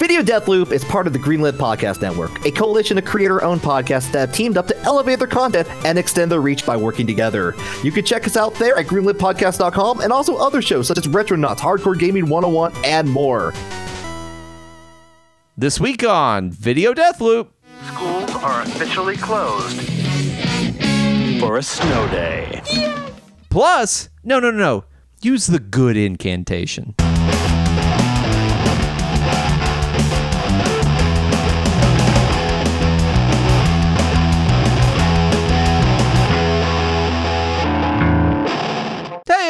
[0.00, 4.10] Video Deathloop is part of the Greenlit Podcast Network, a coalition of creator owned podcasts
[4.12, 7.54] that have teamed up to elevate their content and extend their reach by working together.
[7.84, 11.58] You can check us out there at greenlitpodcast.com and also other shows such as Retronauts,
[11.58, 13.52] Hardcore Gaming 101, and more.
[15.58, 17.48] This week on Video Deathloop.
[17.88, 19.82] Schools are officially closed
[21.40, 22.62] for a snow day.
[23.50, 24.84] Plus, no, no, no, no.
[25.20, 26.94] Use the good incantation.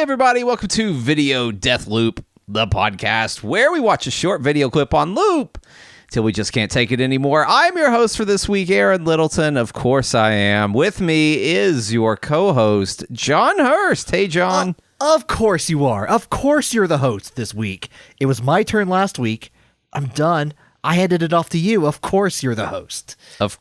[0.01, 4.95] Everybody, welcome to Video Death Loop, the podcast where we watch a short video clip
[4.95, 5.63] on loop
[6.09, 7.45] till we just can't take it anymore.
[7.47, 9.57] I'm your host for this week, Aaron Littleton.
[9.57, 10.73] Of course, I am.
[10.73, 14.09] With me is your co host, John Hurst.
[14.09, 14.75] Hey, John.
[14.99, 16.07] Uh, of course you are.
[16.07, 17.89] Of course you're the host this week.
[18.19, 19.53] It was my turn last week.
[19.93, 20.55] I'm done.
[20.83, 21.85] I handed it off to you.
[21.85, 23.15] Of course you're the host.
[23.39, 23.59] Of,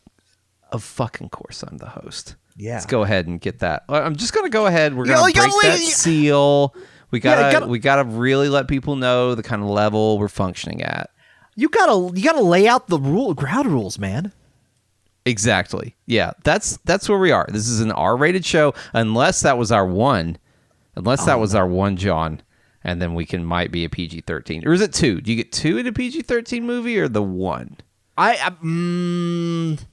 [0.73, 2.37] of fucking course, I'm the host.
[2.61, 2.75] Yeah.
[2.75, 3.85] Let's go ahead and get that.
[3.89, 4.95] I'm just gonna go ahead.
[4.95, 6.75] We're gonna gotta break that seal.
[7.11, 10.83] We gotta, gotta- we gotta really let people know the kind of level we're functioning
[10.83, 11.11] at.
[11.57, 14.33] You gotta you gotta lay out the rule ground rules, man.
[15.27, 15.97] Exactly.
[16.07, 17.47] Yeah, that's that's where we are.
[17.51, 20.39] This is an R-rated show, unless that was our one,
[20.97, 22.41] unless Oh, that was our one, John,
[22.83, 25.21] and then we can might be a PG-13, or is it two?
[25.21, 27.77] Do you get two in a PG-13 movie, or the one?
[28.17, 29.85] I, I mm,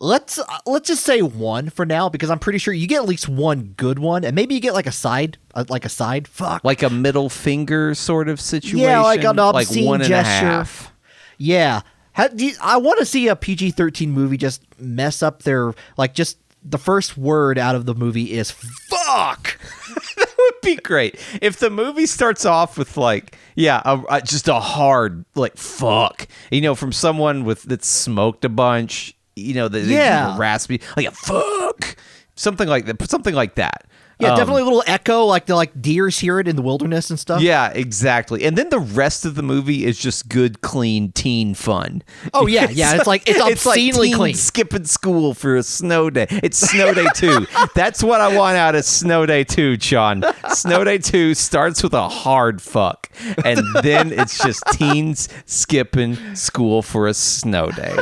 [0.00, 3.08] let's uh, let's just say one for now because I'm pretty sure you get at
[3.08, 6.28] least one good one, and maybe you get like a side, uh, like a side.
[6.28, 6.64] Fuck.
[6.64, 8.78] Like a middle finger sort of situation.
[8.80, 10.46] Yeah, like an like obscene one and a gesture.
[10.46, 10.92] half.
[11.38, 11.82] Yeah.
[12.12, 15.74] How, do you- I want to see a PG 13 movie just mess up their,
[15.96, 19.58] like, just the first word out of the movie is fuck.
[20.16, 24.48] that would be great if the movie starts off with like yeah a, a- just
[24.48, 29.68] a hard like fuck you know from someone with that's smoked a bunch you know
[29.68, 30.36] that Yeah.
[30.38, 31.96] raspy like a fuck
[32.36, 33.84] something like that something like that
[34.24, 37.10] Yeah, Um, definitely a little echo, like the like deers hear it in the wilderness
[37.10, 37.40] and stuff.
[37.40, 38.44] yeah, exactly.
[38.44, 42.02] And then the rest of the movie is just good, clean teen fun.
[42.32, 44.34] Oh, yeah, yeah, it's like- it's obscenely teen clean.
[44.34, 46.26] Skipping school for a snow day.
[46.30, 47.46] It's snow day two.
[47.74, 50.24] That's what I want out of snow day two, Sean.
[50.50, 53.10] Snow day two starts with a hard fuck,
[53.44, 57.96] and then it's just teens skipping school for a snow day.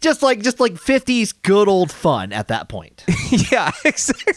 [0.00, 3.04] Just like just like 50s good old fun at that point.
[3.50, 4.32] yeah, exactly.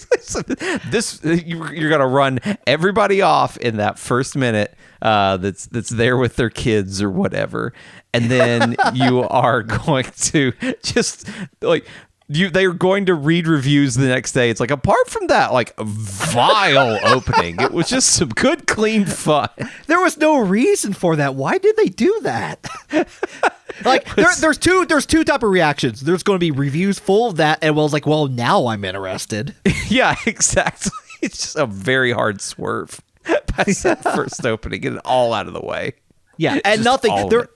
[0.89, 6.17] This you, you're gonna run everybody off in that first minute uh, that's that's there
[6.17, 7.73] with their kids or whatever,
[8.13, 11.29] and then you are going to just
[11.61, 11.87] like.
[12.29, 14.49] You, they are going to read reviews the next day.
[14.49, 19.49] It's like apart from that, like vile opening, it was just some good, clean fun.
[19.85, 21.35] There was no reason for that.
[21.35, 22.67] Why did they do that?
[23.85, 26.01] like there, there's two there's two type of reactions.
[26.01, 29.55] There's going to be reviews full of that, and well, like, well, now I'm interested.
[29.87, 30.91] yeah, exactly.
[31.21, 33.01] It's just a very hard swerve
[33.47, 35.93] past that first opening, get it all out of the way.
[36.37, 37.49] Yeah, Just and nothing all of there.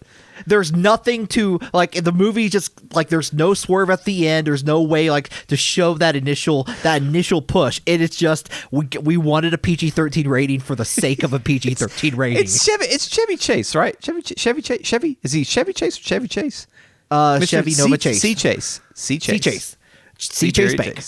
[0.46, 2.50] There's nothing to like the movie.
[2.50, 4.47] Just like there's no swerve at the end.
[4.47, 7.79] There's no way like to show that initial that initial push.
[7.85, 12.16] It is just we we wanted a PG-13 rating for the sake of a PG-13
[12.16, 12.44] rating.
[12.44, 12.85] It's Chevy.
[12.85, 13.96] It's Chevy Chase, right?
[14.02, 14.22] Chevy.
[14.22, 14.81] Chevy Chase.
[14.85, 15.18] Chevy.
[15.24, 16.68] Is he Chevy Chase or Chevy Chase?
[17.09, 17.47] uh, Mr.
[17.50, 18.22] Chevy C- Nova Chase.
[18.22, 18.79] C Chase.
[18.96, 19.34] C Chase.
[19.35, 19.78] C Chase.
[20.18, 21.00] C Chase Bank.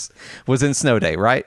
[0.46, 1.46] was in Snow Day, right?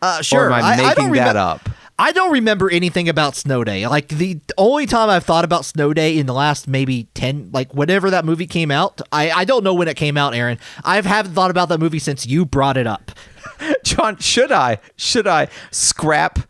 [0.00, 0.46] Uh, Or sure.
[0.46, 1.68] am I I, I making don't that remem- up?
[2.02, 3.86] I don't remember anything about Snow Day.
[3.86, 7.72] Like the only time I've thought about Snow Day in the last maybe ten, like
[7.74, 9.00] whenever that movie came out.
[9.12, 10.58] I I don't know when it came out, Aaron.
[10.84, 13.12] I haven't thought about that movie since you brought it up.
[13.84, 16.40] John, should I should I scrap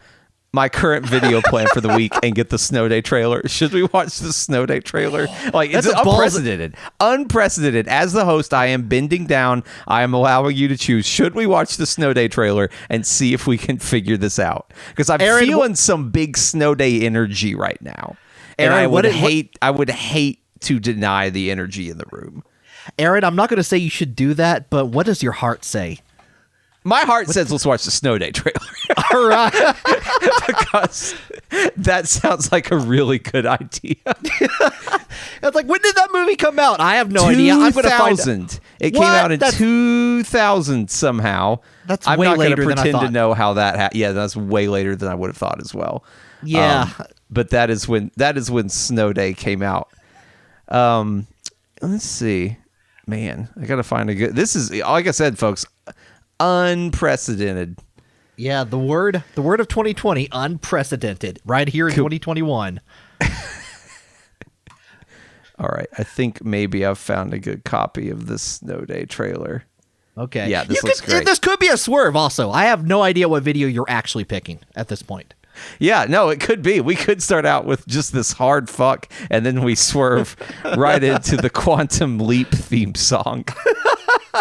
[0.54, 3.46] my current video plan for the week and get the Snow Day trailer?
[3.48, 5.26] Should we watch the Snow Day trailer?
[5.54, 6.76] Like it's a balls- unprecedented.
[7.00, 7.88] Unprecedented.
[7.88, 9.64] As the host, I am bending down.
[9.88, 11.06] I am allowing you to choose.
[11.06, 14.72] Should we watch the Snow Day trailer and see if we can figure this out?
[14.90, 18.16] Because I'm Aaron, feeling some big Snow Day energy right now.
[18.58, 22.04] And I would it- what- hate I would hate to deny the energy in the
[22.12, 22.44] room.
[22.98, 25.64] Aaron, I'm not going to say you should do that, but what does your heart
[25.64, 25.98] say?
[26.84, 28.58] My heart says let's watch the Snow Day trailer.
[29.14, 29.52] All right.
[30.46, 31.14] because
[31.76, 33.96] that sounds like a really good idea.
[35.44, 36.78] It's like, when did that movie come out?
[36.80, 37.52] I have no idea.
[37.54, 38.16] I'm going to find.
[38.16, 38.60] 2000.
[38.78, 39.08] It came What?
[39.08, 41.58] out in That's- 2000 somehow.
[41.86, 43.12] That's I'm way not gonna later than I pretend to thought.
[43.12, 43.76] know how that.
[43.78, 46.04] Ha- yeah, that's way later than I would have thought as well.
[46.44, 46.82] Yeah.
[46.98, 49.88] Um, but that is when that is when Snow Day came out.
[50.68, 51.26] Um,
[51.80, 52.56] let's see,
[53.06, 54.36] man, I gotta find a good.
[54.36, 55.66] This is like I said, folks,
[56.42, 57.78] unprecedented.
[58.36, 62.80] Yeah, the word the word of 2020, unprecedented, right here in 2021.
[65.58, 65.86] All right.
[65.96, 69.64] I think maybe I've found a good copy of this Snow Day trailer.
[70.18, 70.48] Okay.
[70.50, 71.26] Yeah, this You looks could- great.
[71.26, 72.16] This could be a swerve.
[72.16, 75.34] Also, I have no idea what video you're actually picking at this point.
[75.78, 76.80] Yeah, no, it could be.
[76.80, 80.34] We could start out with just this hard fuck, and then we swerve
[80.76, 83.44] right into the Quantum Leap theme song.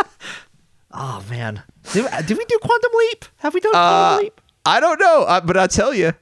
[0.93, 3.25] Oh man, did, did we do Quantum Leap?
[3.38, 3.79] Have we done Uh,
[4.09, 4.41] Quantum Leap?
[4.65, 6.13] I don't know, uh, but I tell you,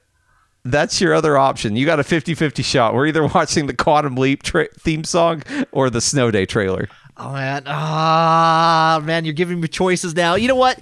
[0.64, 1.76] that's your other option.
[1.76, 2.94] You got a 50 50 shot.
[2.94, 6.88] We're either watching the Quantum Leap tra- theme song or the Snow Day trailer.
[7.16, 10.36] Oh man, ah man, you're giving me choices now.
[10.36, 10.78] You know what?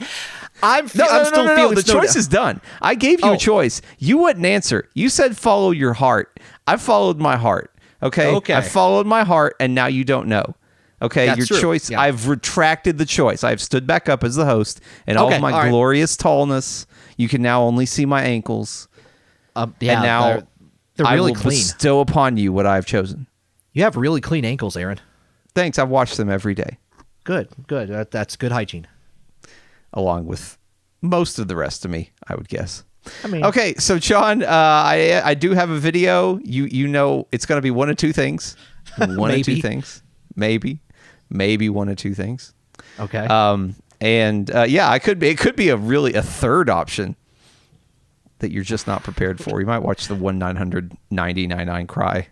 [0.62, 1.56] I'm fe- No, I'm no, still no, no, no.
[1.56, 2.60] feeling The choice is done.
[2.82, 3.34] I gave you Oh.
[3.34, 3.80] a choice.
[3.98, 4.88] You wouldn't answer.
[4.94, 6.38] You said follow your heart.
[6.66, 7.72] I followed my heart.
[8.02, 8.32] Okay.
[8.36, 8.54] Okay.
[8.54, 10.54] I followed my heart, and now you don't know.
[11.00, 11.26] Okay.
[11.26, 11.60] That's your true.
[11.60, 11.90] choice.
[11.90, 12.00] Yeah.
[12.00, 13.44] I've retracted the choice.
[13.44, 15.70] I've stood back up as the host, and all of my all right.
[15.70, 16.86] glorious tallness.
[17.16, 18.88] You can now only see my ankles,
[19.56, 20.46] Um, yeah, and now they're,
[20.96, 21.58] they're I really will clean.
[21.58, 23.26] bestow upon you what I've chosen.
[23.72, 25.00] you have really clean ankles, Aaron.
[25.54, 25.78] Thanks.
[25.78, 26.78] I've watch them every day,
[27.24, 27.88] Good, good.
[27.88, 28.86] That, that's good hygiene.
[29.92, 30.58] along with
[31.02, 32.10] most of the rest of me.
[32.28, 32.84] I would guess.
[33.24, 36.38] I mean, Okay, so John, uh, I I do have a video.
[36.44, 38.56] You you know it's going to be one of two things.
[38.98, 40.02] One of two things.
[40.34, 40.80] Maybe,
[41.30, 42.52] maybe one of two things.
[42.98, 43.26] okay.
[43.26, 45.28] Um, and uh, yeah, I could be.
[45.28, 47.16] It could be a really a third option
[48.38, 49.60] that you're just not prepared for.
[49.60, 52.28] You might watch the one nine hundred ninety nine nine cry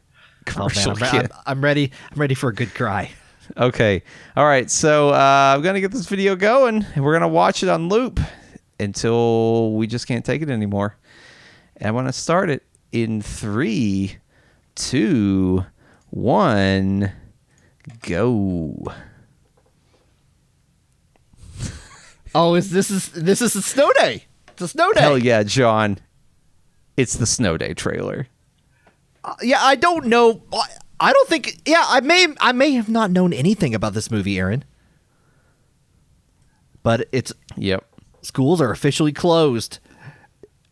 [0.56, 0.93] oh man, commercial.
[1.02, 1.14] I'm.
[1.14, 1.93] I'm, I'm ready.
[2.12, 3.10] I'm ready for a good cry.
[3.56, 4.02] Okay.
[4.37, 4.70] All right.
[4.70, 8.20] So uh, I'm gonna get this video going, and we're gonna watch it on loop
[8.78, 10.96] until we just can't take it anymore.
[11.76, 14.16] And I'm gonna start it in three,
[14.75, 15.64] two,
[16.10, 17.12] one,
[18.02, 18.84] go.
[22.34, 24.26] Oh, is this is this is a snow day?
[24.48, 25.00] It's a snow day.
[25.00, 25.96] Hell yeah, John!
[26.98, 28.26] It's the Snow Day trailer.
[29.24, 30.42] Uh, yeah, I don't know.
[31.00, 31.62] I- don't think.
[31.66, 32.26] Yeah, I may.
[32.38, 34.64] I may have not known anything about this movie, Aaron.
[36.82, 37.86] But it's Yep.
[38.20, 39.78] schools are officially closed.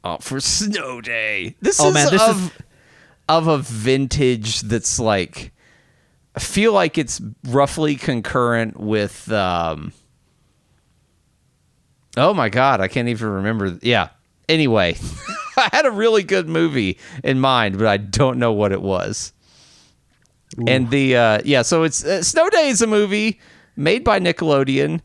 [0.04, 1.56] Oh, for Snow Day.
[1.62, 2.50] This Oh, is man, this of is-
[3.26, 5.50] of a vintage that's like
[6.36, 9.92] I feel like it's roughly concurrent with um
[12.16, 13.76] Oh my god, I can't even remember.
[13.82, 14.10] Yeah.
[14.48, 14.96] Anyway,
[15.56, 19.32] I had a really good movie in mind, but I don't know what it was.
[20.68, 23.40] And the uh yeah, so it's uh, Snow Day is a movie
[23.76, 25.00] made by Nickelodeon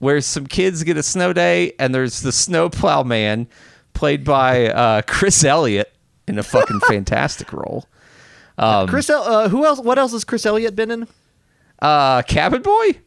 [0.00, 3.48] where some kids get a snow day and there's the snowplow man
[3.94, 5.92] played by uh Chris Elliott
[6.26, 7.86] in a fucking fantastic role.
[8.58, 9.80] Um, Chris, El- uh, who else?
[9.80, 11.08] What else has Chris Elliott been in?
[11.80, 12.98] Uh Cabin Boy?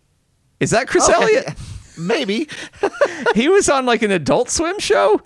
[0.60, 1.14] Is that Chris Okay.
[1.14, 1.54] Elliott?
[1.98, 2.48] Maybe.
[3.36, 5.22] he was on like an adult swim show.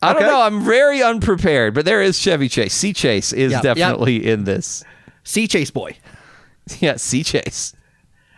[0.00, 0.40] I don't know.
[0.40, 2.72] I'm very unprepared, but there is Chevy Chase.
[2.72, 3.76] Sea Chase is Yep, yep.
[3.76, 4.84] definitely in this.
[5.24, 5.96] Sea Chase Boy.
[6.80, 7.74] Yeah, Sea Chase.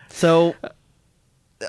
[0.09, 0.55] So,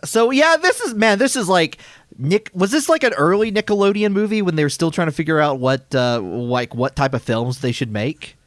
[0.06, 1.18] so yeah, this is man.
[1.20, 1.80] This is like
[2.18, 2.52] Nick.
[2.54, 5.60] Was this like an early Nickelodeon movie when they were still trying to figure out
[5.60, 8.38] what, uh, like what type of films they should make?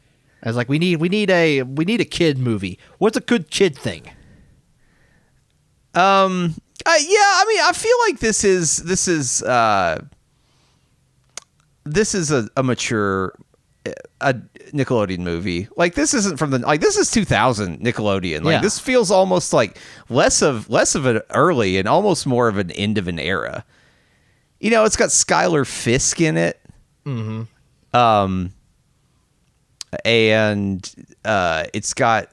[0.44, 2.79] I was like, we need, we need a, we need a kid movie.
[2.99, 4.11] What's a good kid thing?
[5.94, 6.55] Um.
[6.87, 7.17] Uh, yeah.
[7.19, 10.02] I mean, I feel like this is this is uh,
[11.85, 13.35] this is a, a mature
[14.20, 14.35] a
[14.73, 15.69] Nickelodeon movie.
[15.76, 18.43] Like this isn't from the like this is 2000 Nickelodeon.
[18.43, 18.60] Like Yeah.
[18.60, 22.70] this feels almost like less of less of an early and almost more of an
[22.72, 23.65] end of an era.
[24.60, 26.60] You know, it's got Schuyler Fisk in it.
[27.05, 27.96] Mm-hmm.
[27.96, 28.54] Um.
[30.05, 30.91] And
[31.24, 32.31] uh, it's got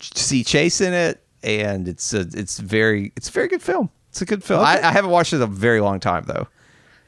[0.00, 3.90] C Chase in it, and it's a it's very it's a very good film.
[4.10, 4.60] It's a good film.
[4.60, 4.68] Okay.
[4.68, 6.48] I, I haven't watched it in a very long time though.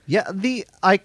[0.07, 1.01] Yeah, the I.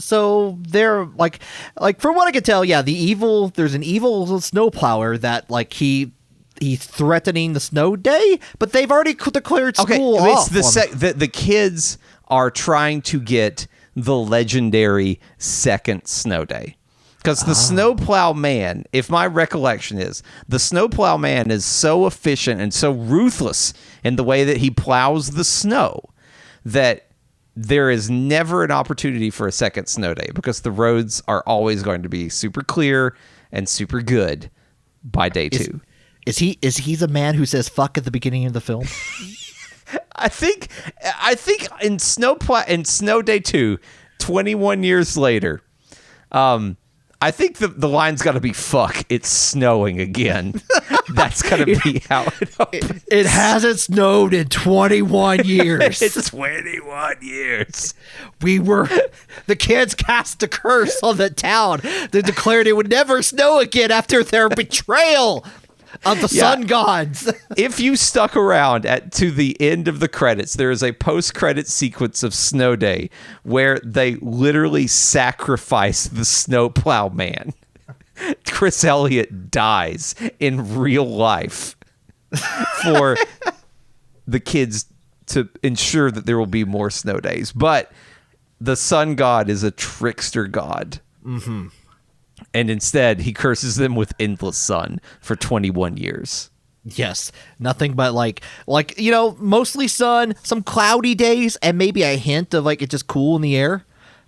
[0.00, 1.40] So they're like,
[1.78, 3.48] like from what I could tell, yeah, the evil.
[3.48, 6.12] There's an evil snowplower that like he.
[6.60, 10.50] He's threatening the snow day, but they've already declared school it's off.
[10.50, 16.76] the, sec- the the kids are trying to get the legendary second snow day
[17.18, 22.72] because the snowplow man if my recollection is the snowplow man is so efficient and
[22.72, 26.00] so ruthless in the way that he plows the snow
[26.64, 27.06] that
[27.56, 31.82] there is never an opportunity for a second snow day because the roads are always
[31.82, 33.16] going to be super clear
[33.50, 34.50] and super good
[35.02, 35.80] by day Is- two
[36.26, 38.84] Is he is he the man who says fuck at the beginning of the film?
[40.14, 40.68] I think
[41.20, 43.78] I think in Snow Pla- in Snow Day 2,
[44.18, 45.62] 21 years later,
[46.32, 46.76] um
[47.20, 50.60] I think the the line's got to be fuck it's snowing again.
[51.14, 53.04] That's going to be how it opens.
[53.10, 56.00] it hasn't snowed in 21 years.
[56.00, 57.94] It's 21 years.
[58.40, 58.88] we were
[59.46, 61.80] the kids cast a curse on the town.
[62.12, 65.44] They declared it would never snow again after their betrayal.
[66.04, 66.42] Of the Yeah.
[66.52, 67.32] sun gods.
[67.56, 71.66] if you stuck around at to the end of the credits, there is a post-credit
[71.68, 73.10] sequence of Snow Day
[73.42, 77.52] where they literally sacrifice the snowplow man.
[78.46, 81.76] Chris Elliott dies in real life
[82.82, 83.16] for
[84.26, 84.86] the kids
[85.26, 87.52] to ensure that there will be more snow days.
[87.52, 87.92] But
[88.60, 91.00] the sun god is a trickster god.
[91.24, 91.68] Mm-hmm.
[92.54, 96.50] And instead, he curses them with endless sun for 21 years.
[96.84, 102.16] yes, nothing but like like you know, mostly sun, some cloudy days, and maybe a
[102.16, 103.84] hint of like it's just cool in the air.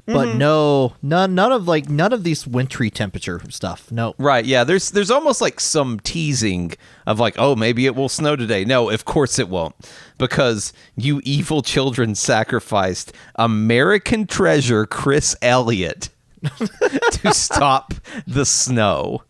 [0.07, 0.39] But mm-hmm.
[0.39, 3.93] no, none none of like none of these wintry temperature stuff.
[3.93, 4.15] No.
[4.19, 4.45] Right.
[4.45, 4.65] Yeah.
[4.65, 6.73] There's there's almost like some teasing
[7.07, 8.65] of like, oh, maybe it will snow today.
[8.65, 9.75] No, of course it won't,
[10.19, 16.09] because you evil children sacrificed American treasure Chris Elliott
[17.13, 17.93] to stop
[18.27, 19.23] the snow.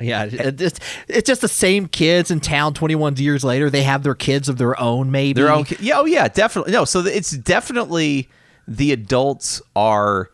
[0.00, 2.72] Yeah, it's it's just the same kids in town.
[2.72, 5.10] Twenty one years later, they have their kids of their own.
[5.10, 5.64] Maybe Their own.
[5.64, 5.98] ki- Yeah.
[5.98, 6.26] Oh, yeah.
[6.28, 6.72] Definitely.
[6.72, 6.86] No.
[6.86, 8.28] So it's definitely
[8.66, 10.30] the adults are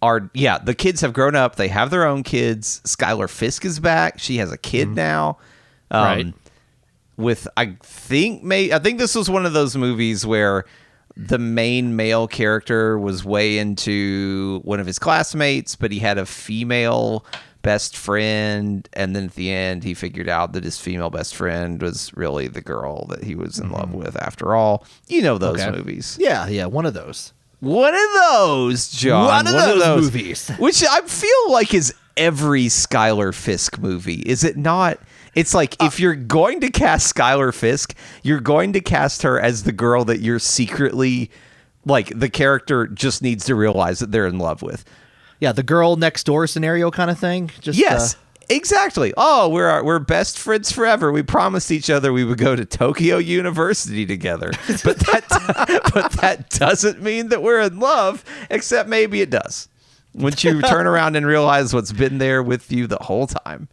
[0.00, 0.58] are yeah.
[0.58, 1.56] The kids have grown up.
[1.56, 2.80] They have their own kids.
[2.84, 4.20] Schuyler Fisk is back.
[4.20, 5.38] She has a kid now.
[5.90, 6.34] Um, Right.
[7.16, 10.64] with I think may I think this was one of those movies where
[11.16, 16.26] the main male character was way into one of his classmates, but he had a
[16.26, 17.24] female
[17.62, 21.82] best friend, and then at the end he figured out that his female best friend
[21.82, 23.98] was really the girl that he was in love mm-hmm.
[23.98, 24.86] with after all.
[25.08, 25.70] You know those Okay.
[25.76, 26.16] movies.
[26.20, 27.32] Yeah, yeah, one of those.
[27.60, 28.00] One of
[28.30, 29.26] those, John.
[29.26, 30.48] One of those movies.
[30.58, 34.22] Which I feel like is every Schuyler Fisk movie.
[34.24, 34.98] Is it not?
[35.34, 39.40] It's like Uh, if you're going to cast Schuyler Fisk, you're going to cast her
[39.40, 41.30] as the girl that you're secretly
[41.86, 44.84] like the character just needs to realize that they're in love with.
[45.38, 47.50] Yeah, the girl next door scenario kind of thing.
[47.60, 48.14] Just Yes.
[48.14, 48.18] uh,
[48.50, 49.14] Exactly.
[49.16, 51.12] Oh, we're we're best friends forever.
[51.12, 54.50] We promised each other we would go to Tokyo University together,
[54.84, 58.24] but that but that doesn't mean that we're in love.
[58.50, 59.68] Except maybe it does.
[60.14, 63.68] Once you turn around and realize what's been there with you the whole time.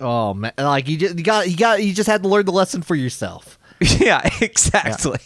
[0.00, 2.52] Oh man, like you just you got you got you just had to learn the
[2.52, 3.58] lesson for yourself.
[3.80, 5.18] Yeah, exactly.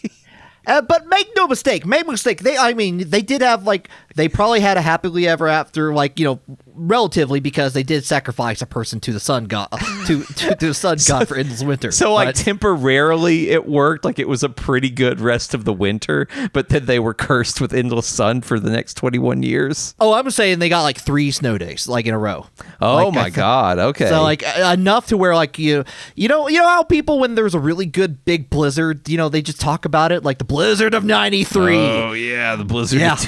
[0.67, 2.41] Uh, but make no mistake, make no mistake.
[2.41, 6.19] They, I mean, they did have like they probably had a happily ever after, like
[6.19, 6.41] you know,
[6.75, 9.69] relatively because they did sacrifice a person to the sun god,
[10.07, 11.91] to to, to the sun god for endless winter.
[11.93, 16.29] So like temporarily it worked, like it was a pretty good rest of the winter,
[16.53, 19.95] but then they were cursed with endless sun for the next 21 years.
[20.01, 22.47] oh, I'm saying they got like three snow days, like in a row.
[22.81, 23.79] Oh Like, my think- god.
[23.79, 24.09] Okay.
[24.09, 25.85] So like enough to where like you
[26.17, 29.29] you know you know how people when there's a really good big blizzard you know
[29.29, 31.77] they just talk about it like the blizzard of '93.
[31.79, 33.13] Oh yeah, the Blizzard Yeah.
[33.15, 33.21] of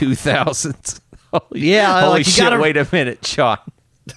[0.82, 1.00] 2000.
[1.32, 2.38] Holy, Yeah, holy like, shit!
[2.38, 3.58] gotta- Wait a minute, Sean.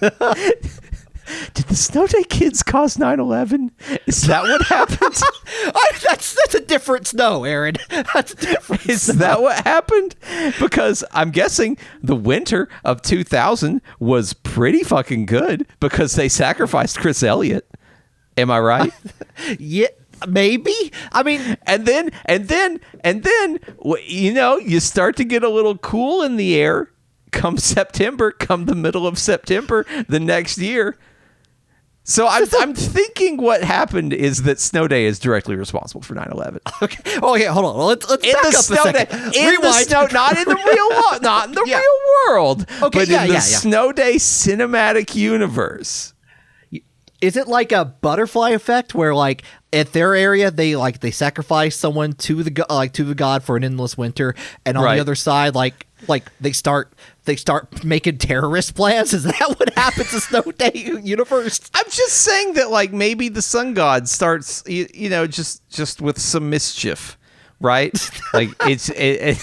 [1.54, 3.70] Did the Snow Day kids cause 9/11?
[4.06, 5.14] Is that what happened?
[6.02, 7.76] That's that's a different snow, Aaron.
[7.88, 8.86] That's different.
[8.86, 10.16] Is that what happened?
[10.60, 17.22] Because I'm guessing the winter of 2000 was pretty fucking good because they sacrificed Chris
[17.22, 17.66] Elliott.
[18.36, 18.92] Am I right?
[19.58, 19.86] Yeah,
[20.28, 20.72] maybe.
[21.12, 23.58] I mean, and then and then and then
[24.06, 26.90] you know you start to get a little cool in the air
[27.32, 30.96] come september come the middle of september the next year
[32.06, 36.58] so I'm, I'm thinking what happened is that snow day is directly responsible for 9-11
[36.82, 37.18] okay.
[37.22, 37.86] Oh yeah, hold on.
[37.88, 39.18] Let's let's in back the up a snow day second.
[39.20, 39.86] in the Rewind.
[39.86, 41.78] snow not in the real world not in the Yeah.
[41.78, 43.40] real world Okay, but yeah, in the yeah, yeah.
[43.40, 46.14] snow day cinematic universe
[47.20, 49.42] Is it like a butterfly effect where like
[49.74, 53.42] at their area they like they sacrifice someone to the go- like to the god
[53.42, 54.94] for an endless winter, and on Right.
[54.94, 56.92] the other side like like they start
[57.24, 59.12] they start making terrorist plans?
[59.12, 60.70] Is that what happens in Snow Day
[61.02, 61.60] universe?
[61.74, 66.00] I'm just saying that like maybe the sun god starts you, you know just just
[66.00, 67.18] with some mischief,
[67.60, 67.92] right?
[68.34, 68.94] like it's it,
[69.36, 69.38] it,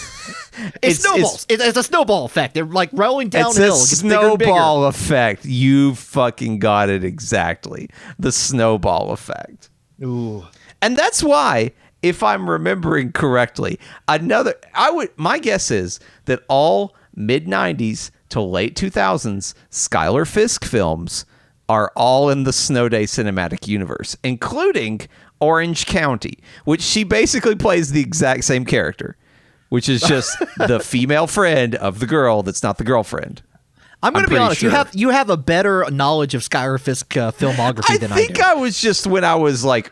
[0.83, 1.45] It snowballs.
[1.49, 2.53] It's, it's a snowball effect.
[2.53, 3.73] They're like rolling It's, downhill.
[3.73, 4.51] a It gets bigger and bigger.
[4.51, 5.45] snowball effect.
[5.45, 7.89] You fucking got it exactly.
[8.19, 9.69] The snowball effect.
[10.03, 10.45] Ooh.
[10.81, 16.95] And that's why, if I'm remembering correctly, another I would my guess is that all
[17.15, 21.25] mid '90s to late 2000s Schuyler Fisk films
[21.69, 25.01] are all in the Snow Day cinematic universe, including
[25.39, 29.15] Orange County, which she basically plays the exact same character,
[29.69, 33.41] which is just the female friend of the girl that's not the girlfriend.
[34.03, 34.61] I'm going to be honest.
[34.61, 38.11] You have you have a better knowledge of Schuyler Fisk uh, filmography I than think
[38.11, 39.91] I think I, was just when I was like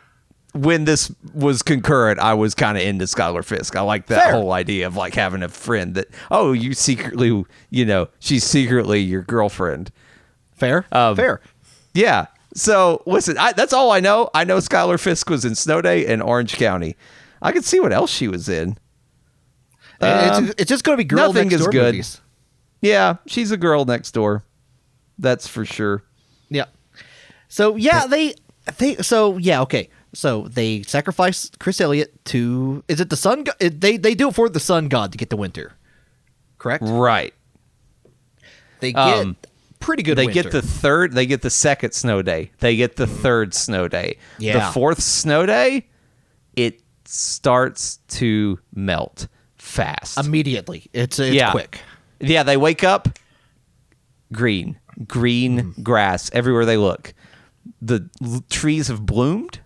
[0.53, 3.75] when this was concurrent, I was kind of into Schuyler Fisk.
[3.75, 4.31] I like that Fair.
[4.33, 8.99] whole idea of like having a friend that oh you secretly you know she's secretly
[8.99, 9.91] your girlfriend.
[10.53, 10.85] Fair.
[10.91, 11.41] Um, Fair.
[11.93, 14.29] Yeah, So listen, I, that's all I know.
[14.33, 16.95] I know Schuyler Fisk was in Snow Day and Orange County.
[17.41, 18.77] I could see what else she was in.
[20.01, 21.93] it's, it's just going to be girl Um, nothing next is good.
[21.93, 22.21] movies.
[22.81, 24.43] Yeah, she's a girl next door.
[25.17, 26.03] That's for sure.
[26.49, 26.65] Yeah.
[27.49, 28.33] So yeah, they
[28.77, 29.89] they so yeah okay.
[30.13, 33.43] So they sacrifice Chris Elliott to is it the sun?
[33.43, 35.73] go- it- They they do it for the sun god to get the winter.
[36.57, 36.83] Correct.
[36.85, 37.33] Right.
[38.79, 39.35] They get Um,
[39.79, 40.17] pretty good.
[40.17, 40.43] They winter.
[40.43, 41.13] get the third.
[41.13, 42.51] They get the second snow day.
[42.59, 44.17] They get the third snow day.
[44.37, 44.53] Yeah.
[44.67, 45.87] The fourth snow day,
[46.55, 50.17] it starts to melt fast.
[50.17, 50.87] immediately.
[50.93, 51.51] It's it's yeah.
[51.51, 51.81] quick.
[52.19, 53.17] Yeah, they wake up
[54.33, 57.13] green, green grass everywhere they look.
[57.81, 59.59] The l- trees have bloomed.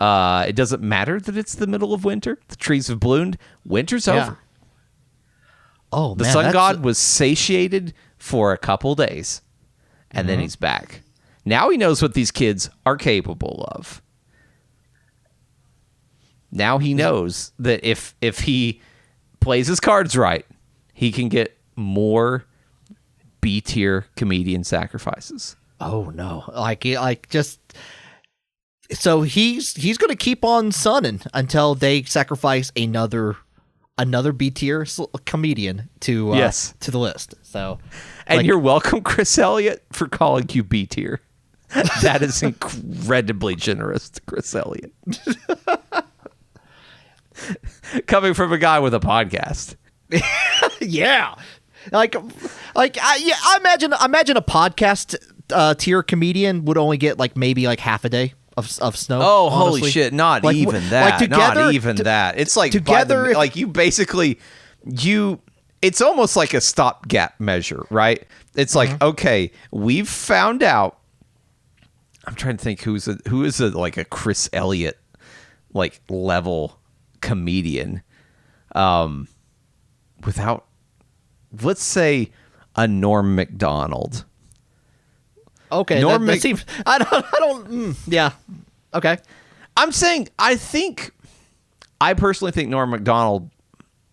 [0.00, 2.38] Uh, it doesn't matter that it's the middle of winter.
[2.48, 3.38] The trees have bloomed.
[3.64, 4.22] Winter's Yeah.
[4.24, 4.38] over.
[5.92, 9.42] Oh The man, sun god was satiated for a couple days,
[10.10, 11.02] and then he's back.
[11.44, 14.00] Now he knows what these kids are capable of.
[16.50, 18.80] Now he knows that if if he
[19.40, 20.46] plays his cards right,
[20.92, 22.44] he can get more
[23.40, 25.56] B tier comedian sacrifices.
[25.80, 26.44] Oh no!
[26.54, 27.58] Like like just
[28.92, 33.36] so he's he's going to keep on sunning until they sacrifice another
[33.98, 34.86] another B tier
[35.24, 36.74] comedian to uh, Yes.
[36.80, 37.34] to the list.
[37.42, 37.78] So
[38.26, 41.20] And like, you're welcome, Chris Elliott, for calling you B tier.
[42.02, 44.92] that is incredibly generous to Chris Elliott.
[48.06, 49.74] Coming from a guy with a podcast.
[50.90, 51.34] yeah,
[51.90, 52.14] like
[52.74, 53.34] like I, yeah.
[53.42, 55.16] I imagine imagine a podcast
[55.52, 59.20] uh, tier comedian would only get like maybe like half a day of of snow.
[59.22, 60.12] Oh, holy shit!
[60.12, 61.18] Not Like, even like, that.
[61.18, 62.38] together- not even that.
[62.38, 64.38] It's like by the- together, if- like you basically
[64.84, 65.40] you.
[65.80, 68.24] It's almost like a stopgap measure, right?
[68.54, 69.02] It's like Mm-hmm.
[69.04, 70.98] okay, we've found out.
[72.24, 74.96] I'm trying to think who's a who is a like a Chris Elliott
[75.74, 76.78] like level
[77.20, 78.02] comedian,
[78.76, 79.26] um,
[80.24, 80.66] without
[81.62, 82.30] let's say
[82.76, 84.24] a Norm Macdonald.
[85.70, 86.64] Okay, Norm that, that Mac- seems.
[86.86, 87.12] I don't.
[87.12, 87.70] I don't.
[87.70, 88.32] Mm, yeah.
[88.94, 89.18] Okay.
[89.76, 91.12] I'm saying I think
[92.00, 93.48] I personally think Norm Macdonald.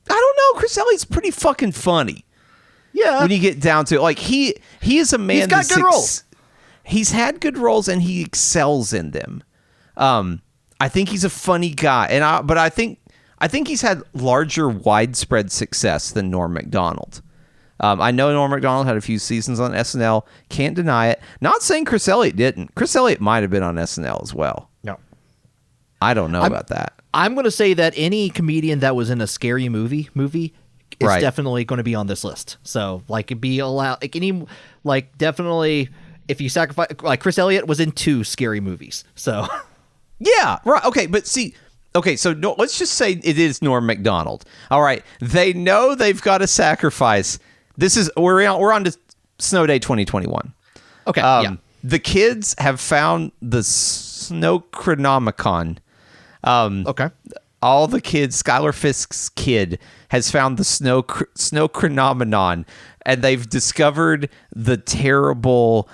[0.10, 0.60] I don't know.
[0.60, 2.26] Chris Elliott's pretty fucking funny
[2.94, 3.20] Yeah.
[3.22, 4.02] when you get down to it.
[4.02, 5.36] Like he he is a man.
[5.38, 6.24] He's got good roles.
[6.84, 9.44] He's had good roles and he excels in them.
[9.98, 10.42] Um,
[10.80, 13.00] I think he's a funny guy, and I but I think
[13.40, 17.22] I think he's had larger, widespread success than Norm Macdonald.
[17.80, 20.26] Um, I know Norm Macdonald had a few seasons on SNL.
[20.50, 21.22] Can't deny it.
[21.42, 22.76] Not saying Chris Elliott didn't.
[22.76, 24.70] Chris Elliott might have been on SNL as well.
[24.84, 24.98] no.
[26.02, 26.94] I don't know I'm- about that.
[27.14, 30.54] I'm going to say that any comedian that was in a scary movie movie
[31.00, 31.20] is Right.
[31.22, 32.58] definitely going to be on this list.
[32.64, 34.46] So like it'd be allowed like any
[34.84, 35.90] like definitely
[36.28, 39.04] if you sacrifice like Chris Elliott was in two scary movies.
[39.16, 39.48] So
[40.20, 40.84] Yeah, right.
[40.86, 41.56] Okay, but see,
[41.96, 44.46] okay, so no, let's just say it is Norm Macdonald.
[44.70, 47.40] All right, they know they've got to sacrifice.
[47.80, 48.98] This is we're on, we're on to
[49.40, 50.54] Snow Day 2021.
[51.08, 51.56] okay, Um, yeah.
[51.82, 55.78] The kids have found the Snow Chronomicon.
[56.44, 57.10] Um, Okay.
[57.62, 62.66] all the kids, Schuyler Fisk's kid, has found the snow cr- snow chronomenon,
[63.06, 65.88] and they've discovered the terrible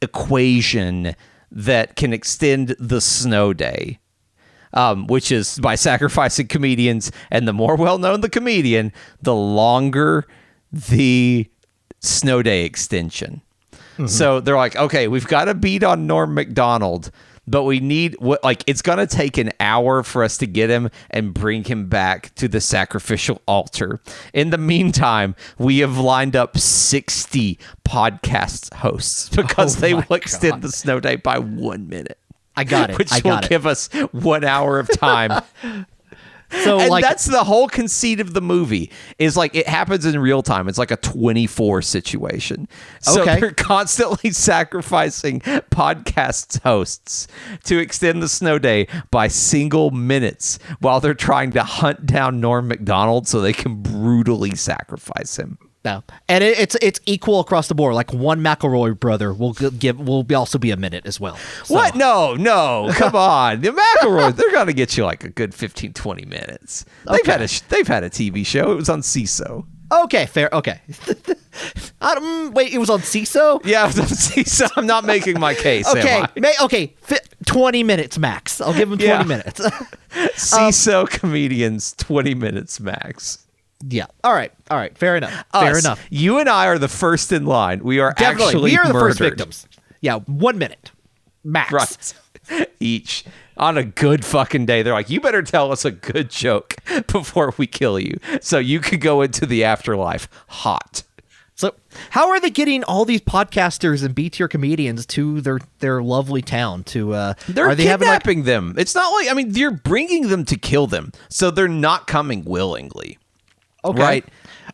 [0.00, 1.16] equation
[1.50, 3.98] that can extend the snow day.
[4.74, 10.24] Um, which is by sacrificing comedians, and the more well known the comedian, the longer
[10.72, 11.48] the
[12.00, 13.42] snow day extension.
[14.06, 17.12] So they're like, okay, we've got to beat on Norm Macdonald,
[17.46, 20.90] but we need what like it's gonna take an hour for us to get him
[21.10, 24.00] and bring him back to the sacrificial altar.
[24.32, 30.54] In the meantime, we have lined up sixty podcast hosts because Oh they will extend
[30.54, 30.62] God.
[30.62, 32.18] the snow day by one minute.
[32.56, 32.98] I got it.
[32.98, 33.48] Which I will it.
[33.48, 35.42] give us one hour of time
[36.64, 40.18] So and like that's the whole conceit of the movie is like it happens in
[40.18, 40.68] real time.
[40.68, 42.68] It's like a 24 situation.
[43.00, 43.40] So Okay.
[43.40, 47.26] they're constantly sacrificing podcast hosts
[47.64, 52.68] to extend the snow day by single minutes while they're trying to hunt down norm
[52.68, 56.04] Macdonald so they can brutally sacrifice him no.
[56.28, 57.94] And it, it's it's equal across the board.
[57.94, 61.36] Like one McElroy brother will give will be also be a minute as well.
[61.64, 65.54] So- what no no come on the McElroys they're gonna get you like a good
[65.54, 69.66] 15 20 minutes they've had a they've had a tv show it was on Seeso
[69.92, 70.48] Okay, fair.
[70.52, 70.80] Okay.
[72.00, 73.60] Mm, wait, it was on Seeso.
[73.64, 75.86] Yeah, see, so I'm not making my case.
[75.86, 76.40] Okay, I?
[76.40, 78.60] ma- okay, fi- twenty minutes max.
[78.60, 79.22] I'll give him twenty Yeah.
[79.22, 79.60] minutes.
[80.36, 83.41] Seeso comedians, 20 minutes max.
[83.88, 84.06] Yeah.
[84.24, 84.52] All right.
[84.70, 84.96] All right.
[84.96, 85.32] Fair enough.
[85.52, 86.06] Fair Us, enough.
[86.10, 87.82] You and I are the first in line.
[87.82, 89.66] We are Definitely, actually we are the first victims.
[90.00, 90.18] Yeah.
[90.20, 90.90] One minute.
[91.44, 91.72] max.
[92.50, 92.68] Right.
[92.80, 93.24] Each
[93.56, 96.74] on a good fucking day, they're like, you better tell us a good joke
[97.06, 101.04] before we kill you, so you could go into the afterlife hot.
[101.54, 101.74] So,
[102.10, 106.42] how are they getting all these podcasters and B tier comedians to their their lovely
[106.42, 106.82] town?
[106.84, 108.74] To uh, They're are they having like kidnapping them.
[108.78, 112.44] It's not like I mean, you're bringing them to kill them, so they're not coming
[112.44, 113.18] willingly,
[113.84, 114.02] okay.
[114.02, 114.24] right?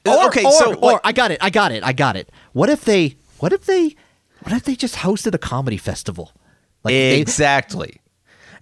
[0.06, 2.30] Or, okay, or, so or like- I got it, I got it, I got it.
[2.52, 3.16] What if they?
[3.38, 3.96] What if they?
[4.42, 6.32] What if they just hosted a comedy festival?
[6.84, 8.00] Like they, exactly.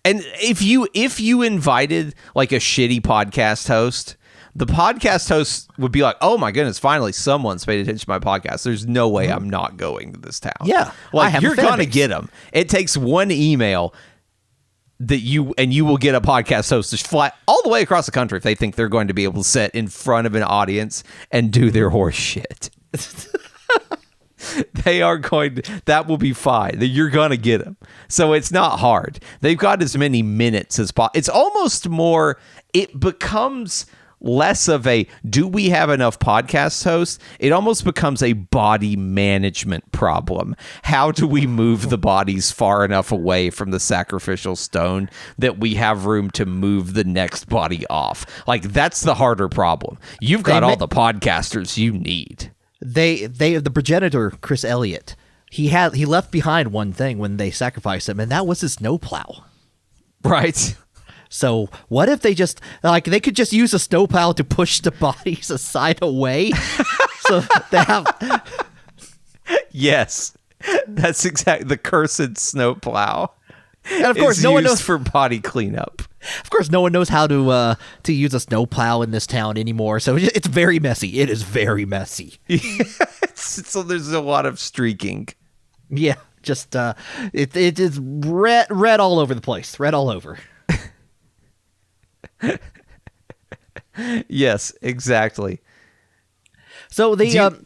[0.04, 4.16] And if you if you invited like a shitty podcast host,
[4.54, 8.18] the podcast host would be like, "Oh my goodness, finally someone's paid attention to my
[8.18, 8.62] podcast.
[8.62, 10.70] There's no way I'm not going to this town." Mm-hmm.
[10.70, 11.92] Yeah, I like have you're gonna base.
[11.92, 12.30] get them.
[12.52, 13.94] It takes one email
[15.00, 18.06] that you and you will get a podcast host to fly all the way across
[18.06, 20.34] the country if they think they're going to be able to sit in front of
[20.34, 22.70] an audience and do their horse shit.
[24.84, 26.78] they are going to, that will be fine.
[26.80, 27.76] You're going to get them
[28.08, 29.20] so it's not hard.
[29.40, 32.38] They've got as many minutes as possible it's almost more
[32.72, 33.86] it becomes
[34.20, 37.18] less of a do we have enough podcast hosts?
[37.38, 40.56] It almost becomes a body management problem.
[40.82, 45.74] How do we move the bodies far enough away from the sacrificial stone that we
[45.74, 48.26] have room to move the next body off?
[48.46, 49.98] Like that's the harder problem.
[50.20, 52.52] You've got They all ma- the podcasters you need.
[52.80, 55.16] They they the progenitor Chris Elliott.
[55.50, 58.74] He had he left behind one thing when they sacrificed him, and that was his
[58.74, 59.44] snowplow.
[60.24, 60.76] right
[61.28, 64.90] So what if they just like they could just use a snowplow to push the
[65.06, 66.52] bodies aside away?
[67.28, 68.06] so they have
[69.70, 70.36] Yes,
[70.88, 73.32] that's exactly the cursed snowplow.
[73.90, 76.02] and of course no one knows for body cleanup.
[76.40, 79.56] of course no one knows how to uh to use a snowplow in this town
[79.58, 80.00] anymore.
[80.00, 81.20] So it's it's very messy.
[81.20, 82.38] It is very messy.
[83.34, 85.28] so there's a lot of streaking.
[85.90, 86.94] Yeah, just uh
[87.32, 89.78] it it is red red all over the place.
[89.78, 90.38] Red all over.
[94.28, 95.60] Yes, exactly.
[96.90, 97.64] So they you- um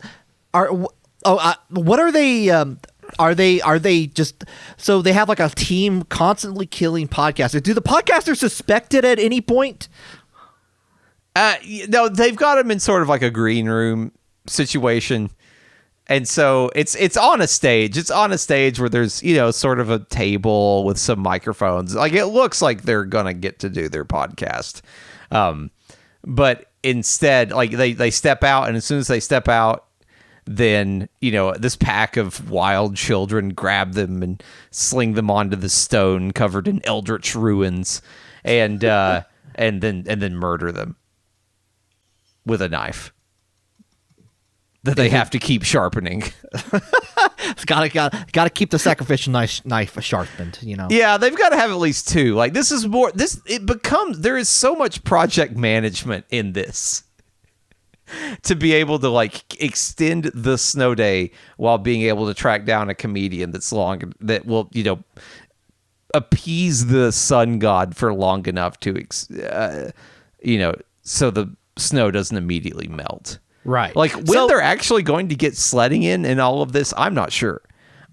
[0.54, 0.88] are oh
[1.24, 2.78] uh, what are they um
[3.18, 4.44] are they are they just
[4.76, 7.62] so they have like a team constantly killing podcasters?
[7.64, 9.88] Do the podcasters suspect it at any point?
[11.35, 11.54] Uh,
[11.88, 14.12] no, they've got him in sort of like a green room
[14.46, 15.30] situation.
[16.11, 17.96] And so it's it's on a stage.
[17.96, 21.94] It's on a stage where there's, you know, sort of a table with some microphones.
[21.94, 24.83] Like it looks like they're gonna get to do their podcast.
[25.31, 25.70] Um
[26.27, 29.87] but instead, like they, they step out and as soon as they step out,
[30.46, 34.42] then, you know, this pack of wild children grab them and
[34.73, 38.03] sling them onto the stone covered in eldritch ruins
[38.42, 39.23] and uh
[39.55, 40.96] and then and then murder them
[42.44, 43.12] with a knife
[44.83, 46.23] that they have to keep sharpening.
[47.66, 50.59] Gotta gotta gotta keep the sacrificial knife knife sharpened.
[50.62, 50.88] You know.
[50.90, 52.35] yeah, they've got to have at least two.
[52.35, 57.05] Like this is more this it becomes there is so much project management in this.
[58.43, 62.90] To be able to like extend the snow day while being able to track down
[62.90, 65.05] a comedian that's long that will, you know,
[66.12, 69.93] appease the sun god for long enough to ex- uh,
[70.43, 73.38] you know, so the snow doesn't immediately melt.
[73.70, 73.94] Right.
[73.94, 77.14] Like when So- they're actually going to get sledding in and all of this, I'm
[77.14, 77.62] not sure.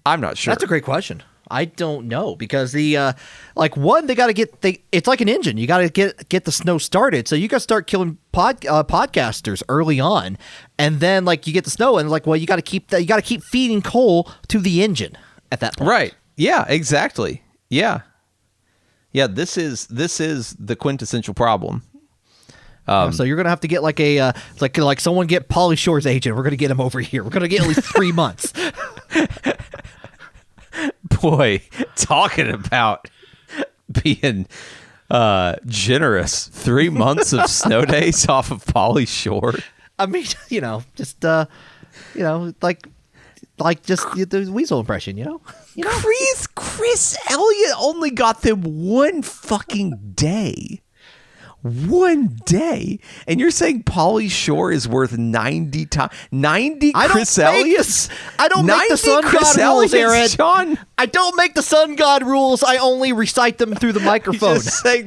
[0.06, 0.52] I'm not sure.
[0.52, 1.22] That's a great question.
[1.50, 3.12] I don't know because the uh
[3.56, 5.56] like one they got to get they it's like an engine.
[5.56, 7.26] You got to get get the snow started.
[7.26, 10.36] So you got to start killing pod uh, podcasters early on,
[10.78, 13.00] and then like you get the snow and like well you got to keep that
[13.00, 15.16] you got to keep feeding coal to the engine
[15.50, 15.88] at that point.
[15.88, 16.14] Right.
[16.36, 17.42] Yeah, exactly.
[17.70, 18.02] Yeah.
[19.12, 21.82] Yeah, this is this is the quintessential problem.
[22.88, 25.76] Um, so you're gonna have to get like a uh, like like someone get Pauly
[25.76, 26.34] Shore's agent.
[26.36, 27.22] We're gonna get him over here.
[27.22, 28.52] We're gonna get at least three months.
[31.20, 31.62] Boy,
[31.96, 33.08] talking about
[34.02, 34.46] being
[35.10, 36.48] uh generous.
[36.48, 39.54] 3 months of snow days off of Pauly Shore.
[39.98, 41.46] I mean, you know, just uh,
[42.14, 42.86] you know, like
[43.58, 45.16] like just the weasel impression.
[45.16, 45.40] You know,
[45.74, 45.90] you know.
[45.90, 50.80] Chris Chris Elliott only got them one fucking day.
[51.68, 57.14] One day, and you're saying Pauly Shore is worth ninety times ninety I don't
[57.66, 57.78] make
[58.38, 60.28] I don't make the 90 sun Chris god rules, Aaron.
[60.28, 60.78] John.
[60.96, 62.62] I don't make the sun god rules.
[62.62, 64.58] I only recite them through the microphone.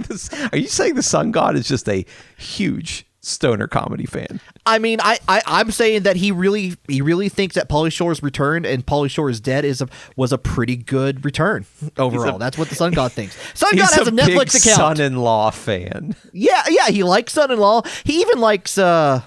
[0.04, 0.30] this.
[0.52, 2.06] Are you saying the Sun God is just a
[2.38, 4.40] huge stoner comedy fan?
[4.66, 8.22] I mean, I, I I'm saying that he really he really thinks that Pauly Shore's
[8.22, 11.66] return and Pauly Shore is dead is a was a pretty good return
[11.98, 12.38] overall.
[12.38, 13.38] That's what the sun god thinks.
[13.58, 14.78] Sun god has a, big Netflix account.
[14.78, 16.16] son-in-law fan.
[16.34, 17.84] yeah, yeah, he likes son-in-law.
[18.04, 19.22] He even likes uh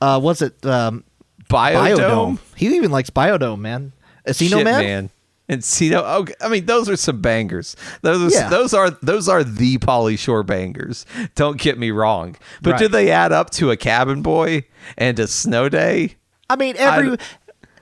[0.00, 1.04] uh what's it um
[1.48, 1.96] Biodome.
[1.96, 2.38] Biodome.
[2.56, 3.92] He even likes Biodome, man.
[4.26, 4.80] Casino Shit, man.
[4.84, 5.10] man.
[5.48, 6.02] Encino.
[6.04, 7.74] Oh, I mean, those are some bangers.
[8.02, 8.48] Those are, Yeah.
[8.50, 11.06] those are those are the Pauly Shore bangers.
[11.34, 12.36] Don't get me wrong.
[12.62, 14.64] But do they add up to a Cabin Boy
[14.96, 16.16] and a Snow Day?
[16.50, 17.16] I mean, every I-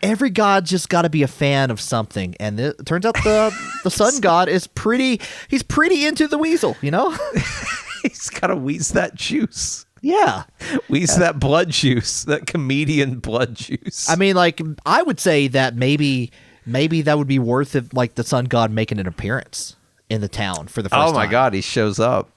[0.02, 3.52] every god just got to be a fan of something, and it turns out the
[3.82, 5.20] the sun god is pretty.
[5.48, 7.16] He's pretty into the weasel, you know.
[8.02, 9.84] He's got to wheeze that juice.
[10.00, 10.44] yeah.
[10.88, 12.22] Wheeze that blood juice.
[12.24, 14.08] That comedian blood juice.
[14.08, 16.30] I mean, like I would say that maybe
[16.66, 19.76] maybe that would be worth it, like the sun god making an appearance
[20.10, 21.08] in the town for the first time.
[21.08, 21.30] oh my time.
[21.30, 22.30] God, he shows up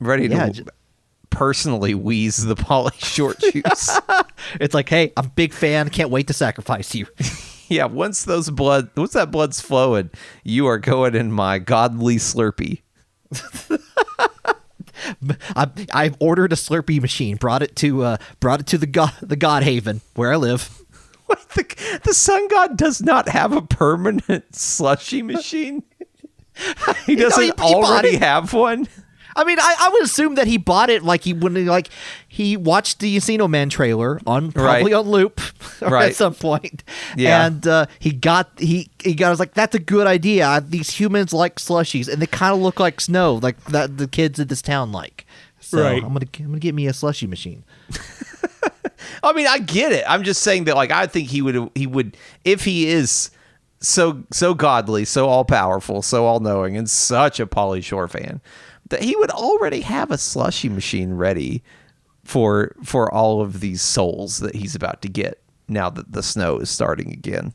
[0.00, 0.64] ready Yeah, to j-
[1.30, 3.90] personally wheeze the Polly Short shoes.
[4.60, 5.88] It's like, hey, I'm a big fan.
[5.88, 7.06] Can't wait to sacrifice you.
[7.68, 10.10] yeah, once those blood, once that blood's flowing,
[10.44, 12.82] you are going in my godly Slurpee.
[15.56, 17.36] I I've ordered a Slurpee machine.
[17.36, 20.81] Brought it to uh brought it to the god the God Haven where I live.
[21.54, 25.82] The, the sun god does not have a permanent slushy machine.
[27.06, 28.86] He doesn't he- he already have one.
[29.34, 31.88] I mean, I, I would assume that he bought it like he wouldn't like
[32.28, 35.00] he watched the Encino Man trailer on probably Right.
[35.00, 35.40] on loop
[35.80, 36.10] Right.
[36.10, 36.84] at some point.
[37.16, 37.46] Yeah.
[37.46, 40.62] and uh, he got he he got I was like, that's a good idea.
[40.66, 44.38] These humans like slushies, and they kind of look like snow, like that the kids
[44.38, 45.24] in this town like.
[45.60, 46.02] So Right.
[46.04, 47.64] I'm gonna I'm gonna get me a slushy machine.
[49.22, 50.04] I mean, I get it.
[50.08, 53.30] I'm just saying that, like, I think he would, he would, if he is
[53.80, 58.40] so, so godly, so all powerful, so all knowing, and such a Pauly Shore fan,
[58.90, 61.62] that he would already have a slushy machine ready
[62.24, 65.42] for for all of these souls that he's about to get.
[65.66, 67.54] Now that the snow is starting again,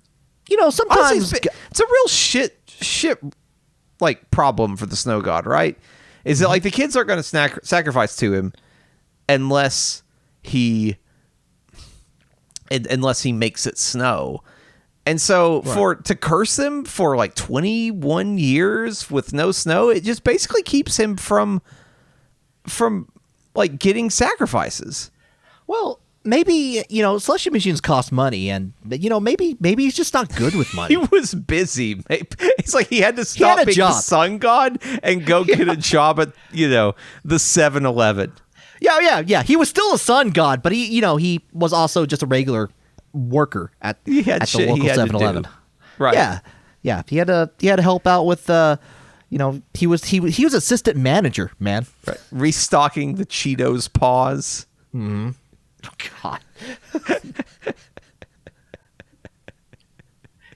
[0.50, 3.20] You know, sometimes it's, it's a real shit shit
[4.00, 5.78] like problem for the snow god, right?
[6.24, 6.52] Is that mm-hmm.
[6.52, 8.54] like the kids aren't going to snack sacrifice to him
[9.28, 10.04] unless
[10.42, 10.98] he
[12.72, 14.44] un- unless he makes it snow.
[15.06, 20.24] And so for to curse him for like 21 years with no snow, it just
[20.26, 21.62] basically keeps him from
[22.68, 23.08] from
[23.56, 25.12] like getting sacrifices.
[25.66, 26.00] well.
[26.24, 30.36] Maybe you know slushy machines cost money, and you know maybe maybe he's just not
[30.36, 30.96] good with money.
[30.96, 32.04] He was busy.
[32.10, 35.70] It's like he had to stop had a being the sun god and go get
[35.70, 38.34] a job at, you know, the 7-Eleven.
[38.80, 39.44] Yeah, yeah, yeah.
[39.44, 42.26] He was still a sun god, but he, you know, he was also just a
[42.26, 42.70] regular
[43.14, 45.48] worker at, He had at the he local had to 7-Eleven.
[45.98, 46.14] Right.
[46.14, 46.40] Yeah,
[46.84, 47.02] yeah.
[47.08, 48.78] He had to he had to help out with, uh,
[49.30, 51.86] you know, he was he was he was assistant manager, man.
[52.06, 52.20] Right.
[52.32, 54.68] Restocking the Cheetos paws.
[54.94, 55.36] Mhm.
[56.24, 56.40] God.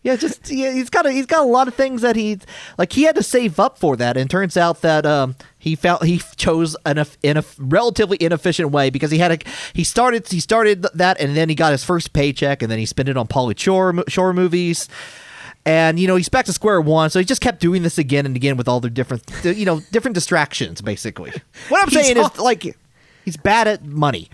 [0.04, 2.40] Yeah, just yeah, he's got a, he's got a lot of things that he
[2.78, 2.92] like.
[2.92, 6.20] He had to save up for that, and turns out that um he found he
[6.36, 9.38] chose an in a relatively inefficient way because he had a
[9.74, 12.86] he started he started that, and then he got his first paycheck, and then he
[12.88, 14.90] spent it on Pauly Shore Shore movies.
[15.64, 18.26] And you know he's back to square one, so he just kept doing this again
[18.26, 20.82] and again with all the different, you know, different distractions.
[20.82, 21.32] Basically,
[21.70, 22.76] what I'm He's saying is like
[23.24, 24.30] he's bad at money.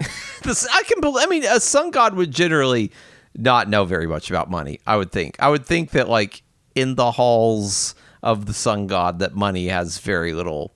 [0.42, 1.02] This, I can.
[1.02, 2.92] I mean, a sun god would generally
[3.36, 4.80] not know very much about money.
[4.86, 5.36] I would think.
[5.38, 6.42] I would think that like
[6.74, 10.72] in the halls of the sun god, that money has very little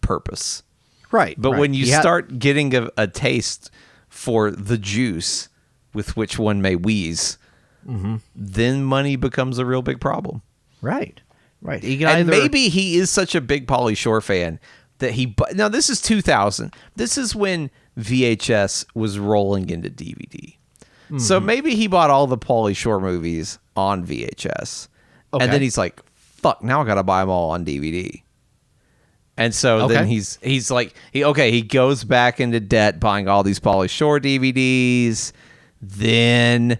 [0.00, 0.62] purpose.
[1.10, 1.34] Right.
[1.38, 1.60] But right.
[1.60, 3.70] when you had- start getting a, a taste
[4.08, 5.48] for the juice
[5.92, 7.38] with which one may wheeze,
[7.86, 8.16] Mm-hmm.
[8.36, 10.40] then money becomes a real big problem.
[10.82, 11.20] Right.
[11.60, 11.82] Right.
[11.82, 14.60] And either maybe he is such a big Pauly Shore fan
[14.98, 15.26] that he.
[15.26, 16.72] bu- Now this is 2000.
[16.94, 20.56] This is when VHS was rolling into DVD.
[21.18, 21.46] So Mm-hmm.
[21.46, 24.88] maybe he bought all the Pauly Shore movies on VHS,
[25.34, 25.44] Okay.
[25.44, 26.62] and then he's like, "Fuck!
[26.62, 28.22] Now I gotta buy them all on DVD."
[29.36, 33.42] And so then he's he's like he okay he goes back into debt buying all
[33.42, 35.32] these Pauly Shore DVDs.
[35.80, 36.78] Then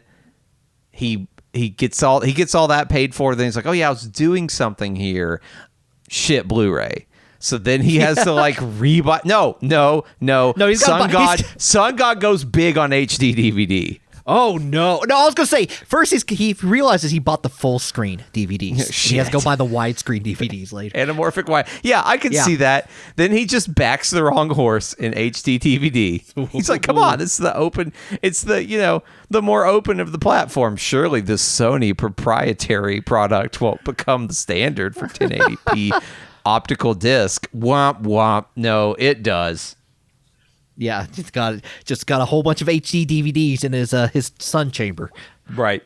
[0.90, 3.34] he he gets all he gets all that paid for.
[3.34, 5.40] Then he's like, oh yeah, I was doing something here.
[6.08, 7.06] Shit, Blu-ray.
[7.38, 9.24] So then he has to like rebuy.
[9.24, 10.52] No, no, no.
[10.56, 11.40] No, he's Sun buy- God.
[11.40, 13.98] he's- Sun God goes big on HD DVD.
[14.26, 15.00] Oh no!
[15.08, 18.90] No, I was gonna say first he's, he realizes he bought the full screen DVDs.
[19.10, 20.96] he has to go buy the widescreen DVDs later.
[20.96, 21.66] Anamorphic white.
[21.82, 22.42] Yeah, I can Yeah.
[22.44, 22.88] see that.
[23.16, 26.48] Then he just backs the wrong horse in HD DVD.
[26.50, 30.12] He's like, come on, it's the open, it's the, you know, the more open of
[30.12, 30.76] the platform.
[30.76, 35.90] Surely this Sony proprietary product won't become the standard for 1080p
[36.46, 37.48] optical disc.
[37.54, 38.46] Womp womp.
[38.56, 39.76] No, it does.
[40.82, 44.32] Yeah, just got just got a whole bunch of HD DVDs in his uh, his
[44.38, 45.10] sun chamber.
[45.54, 45.82] Right.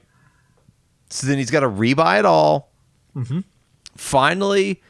[1.10, 2.72] So then he's got to rebuy it all.
[3.96, 4.82] Finally,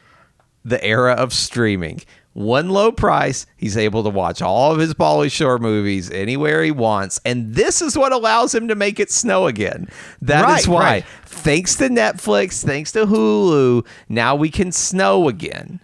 [0.65, 2.01] the era of streaming.
[2.33, 3.45] one low price.
[3.55, 7.81] He's able to watch all of his Pauly Shore movies anywhere he wants, and this
[7.81, 9.87] is what allows him to make it snow again.
[10.21, 11.05] That is Right, why, right.
[11.25, 15.79] thanks to Netflix, thanks to Hulu, now we can snow again.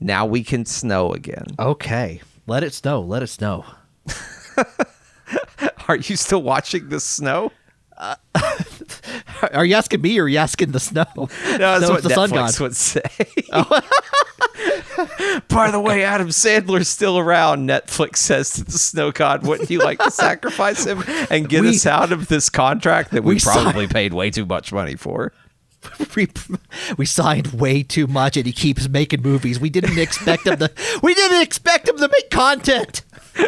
[0.00, 1.46] Now we can snow again.
[1.58, 2.20] Okay.
[2.48, 3.02] Let it snow.
[3.02, 3.66] Let it snow.
[5.88, 7.52] Are you still watching the snow?
[7.96, 8.14] Uh,
[9.52, 11.04] are you asking me or are you asking the snow?
[11.16, 11.26] No,
[11.80, 12.60] that's what the sun Netflix god.
[12.60, 13.02] would say.
[13.52, 13.64] Oh.
[15.48, 17.68] By the way, Adam Sandler's still around.
[17.68, 21.70] Netflix says to the snow god, "Wouldn't you like to sacrifice him and get We-
[21.70, 25.32] us out of this contract that we, we probably paid way too much money for?"
[26.16, 26.28] we,
[26.96, 29.60] we signed way too much and he keeps making movies.
[29.60, 30.70] We didn't expect him to
[31.02, 33.04] we didn't expect him to make content.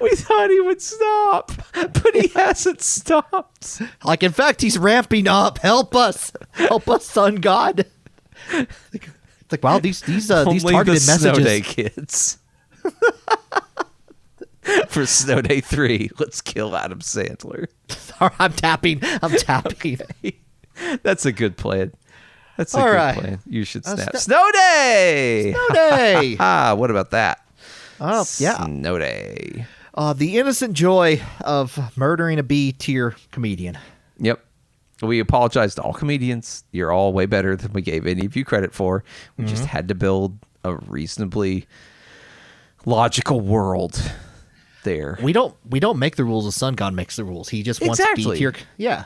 [0.00, 3.82] We thought he would stop, but he hasn't stopped.
[4.04, 5.58] Like in fact he's ramping up.
[5.58, 6.30] Help us.
[6.52, 7.86] Help us, son god.
[8.52, 11.44] It's like wow, these these uh, these targeted the Snow messages.
[11.44, 12.38] Day kids.
[14.88, 17.66] for Snow Day three, let's kill Adam Sandler.
[18.38, 19.00] I'm tapping.
[19.22, 19.98] I'm tapping.
[21.02, 21.92] That's a good plan.
[22.56, 23.18] That's a All good right.
[23.18, 23.38] plan.
[23.46, 24.16] You should Uh, snap.
[24.16, 25.52] sno- Snow Day.
[25.54, 26.36] Snow Day.
[26.40, 27.40] Ah, what about that?
[28.00, 28.64] Oh yeah.
[28.64, 29.66] Snow Day.
[29.94, 33.78] Uh, the innocent joy of murdering a B tier comedian.
[34.18, 34.44] Yep.
[35.02, 36.64] We apologize to all comedians.
[36.72, 39.04] You're all way better than we gave any of you credit for.
[39.36, 39.50] We Mm-hmm.
[39.54, 41.66] just had to build a reasonably
[42.86, 44.00] logical world
[44.84, 45.18] there.
[45.22, 46.44] We don't we don't make the rules.
[46.44, 47.48] The Sun God makes the rules.
[47.48, 48.32] He just wants Exactly.
[48.34, 48.54] B tier.
[48.76, 49.04] Yeah,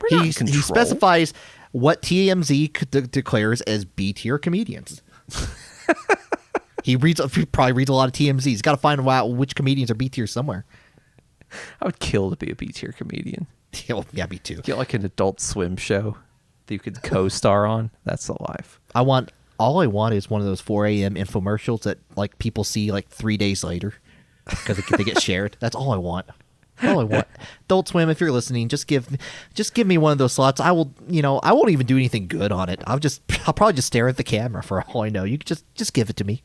[0.00, 1.32] We're he he specifies
[1.72, 5.02] what TMZ de- declares as B tier comedians.
[6.84, 8.44] he reads he probably reads a lot of TMZ.
[8.44, 10.64] He's got to find out which comedians are B tier somewhere.
[11.80, 13.46] I would kill to be a B tier comedian.
[13.86, 14.56] Yeah, oh, yeah, me too.
[14.62, 16.16] Get like an adult swim show
[16.66, 17.90] that you could co star on.
[18.04, 18.80] That's the life.
[18.94, 21.14] I want all I want is one of those 4 a.m.
[21.14, 23.94] infomercials that like people see like three days later
[24.48, 25.56] because they, they get shared.
[25.60, 26.26] That's all I want.
[26.82, 27.26] All I want.
[27.64, 29.18] Adult Swim, if you're listening, just give me,
[29.54, 30.60] just give me one of those slots.
[30.60, 32.80] I will, you know, I won't even do anything good on it.
[32.86, 35.24] I'll just, I'll probably just stare at the camera for all I know.
[35.24, 36.42] You could just, just give it to me.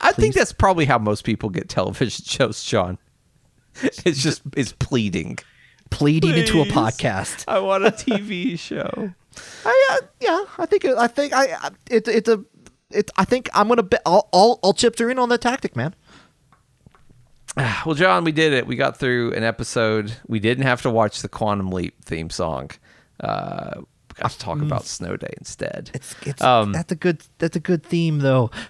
[0.00, 2.98] I think that's probably how most people get television shows, Sean.
[3.82, 5.38] It's just it's pleading.
[5.90, 7.44] Pleading into a podcast.
[7.46, 9.12] I want a TV show.
[9.64, 12.42] I, uh, yeah, I think, I think, I, I it, it's a,
[12.90, 13.10] it.
[13.16, 15.94] I think I'm gonna bet all, all, all chips are in on the tactic, man.
[17.86, 18.66] Well, John, we did it.
[18.66, 20.12] We got through an episode.
[20.28, 22.70] We didn't have to watch the Quantum Leap theme song.
[23.20, 25.90] Uh, we got to talk about Snow Day instead.
[25.94, 28.50] It's, it's, Um, that's a good, that's a good theme though.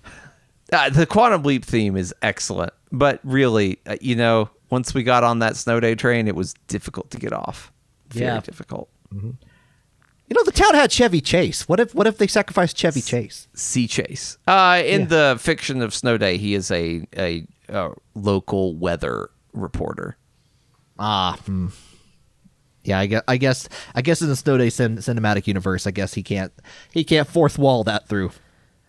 [0.72, 5.22] Uh, the Quantum Leap theme is excellent, but really, uh, you know, once we got
[5.22, 7.70] on that Snow Day train, it was difficult to get off.
[8.08, 8.40] Very Yeah.
[8.40, 8.88] difficult.
[10.28, 11.68] You know, the town had Chevy Chase.
[11.68, 13.46] What if what if they sacrificed Chevy Chase?
[13.54, 14.38] Sea Chase.
[14.46, 15.06] Uh, in Yeah.
[15.06, 20.16] the fiction of Snow Day, he is a a, uh local weather reporter.
[20.98, 21.68] Ah, hmm.
[22.82, 22.98] yeah.
[22.98, 26.14] I guess I guess I guess in the Snow Day cin- cinematic universe, I guess
[26.14, 26.52] he can't
[26.92, 28.32] he can't fourth wall that through.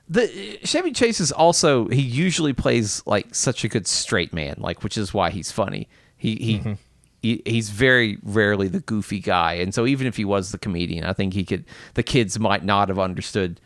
[0.09, 4.81] The Chevy Chase is also he usually plays like such a good straight man, like
[4.83, 5.87] which is why he's funny.
[6.17, 6.77] He he.
[7.21, 11.03] He He's very rarely the goofy guy, and so even if he was the comedian,
[11.03, 11.65] I think he could.
[11.95, 13.59] The kids might not have understood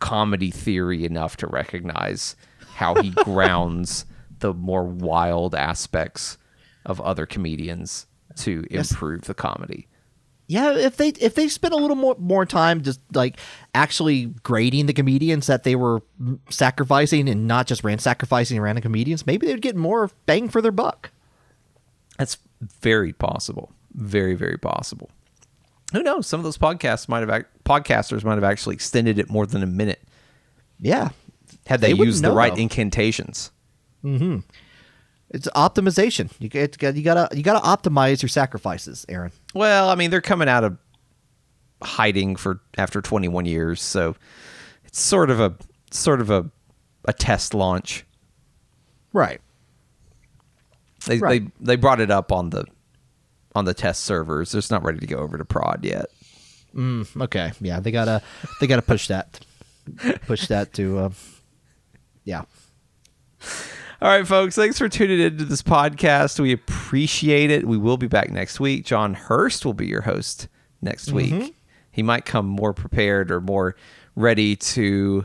[0.00, 2.36] comedy theory enough to recognize
[2.74, 4.04] how he grounds
[4.38, 6.38] the more wild aspects
[6.84, 8.06] of other comedians
[8.36, 9.88] to improve the comedy.
[10.48, 13.38] Yeah, if they if they spent a little more more time just like
[13.74, 16.02] actually grading the comedians that they were
[16.50, 20.70] sacrificing and not just ran sacrificing random comedians, maybe they'd get more bang for their
[20.70, 21.10] buck.
[22.16, 23.72] That's very possible.
[23.94, 25.10] Very, very possible.
[25.92, 26.26] Who knows?
[26.26, 29.62] Some of those podcasts might have ac- podcasters might have actually extended it more than
[29.62, 30.02] a minute
[30.80, 31.10] Yeah,
[31.66, 32.60] had they, They used the right though.
[32.62, 33.50] incantations.
[34.04, 34.38] Mm-hmm.
[35.30, 36.30] it's optimization.
[36.38, 39.32] You get you gotta you gotta optimize your sacrifices, Aaron.
[39.54, 40.76] Well, I mean, they're coming out of
[41.82, 44.16] hiding for after 21 years, so
[44.84, 45.54] it's sort of a
[45.90, 46.50] sort of a
[47.06, 48.04] a test launch.
[49.12, 49.40] Right.
[51.06, 51.42] They Right.
[51.58, 52.64] they they brought it up on the
[53.54, 54.54] on the test servers.
[54.54, 56.06] It's not ready to go over to prod yet.
[56.78, 57.52] Okay.
[57.60, 58.20] Yeah, they gotta
[58.60, 59.40] they gotta push that
[60.26, 61.10] push that to uh,
[62.24, 62.42] yeah.
[64.02, 64.54] All right, folks.
[64.56, 66.38] Thanks for tuning into this podcast.
[66.38, 67.66] We appreciate it.
[67.66, 68.84] We will be back next week.
[68.84, 70.48] John Hurst will be your host
[70.82, 71.54] next week.
[71.92, 73.74] He might come more prepared or more
[74.14, 75.24] ready to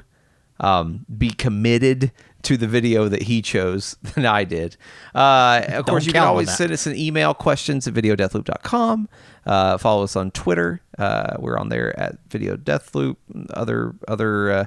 [0.62, 2.14] um, be committed
[2.44, 4.78] to the video that he chose than I did.
[5.14, 9.10] Uh, of course, you can always send us an email questions at videodeathloop.com.
[9.46, 10.82] Uh, follow us on Twitter.
[10.98, 13.18] Uh, we're on there at Video Deathloop.
[13.54, 14.66] Other other uh,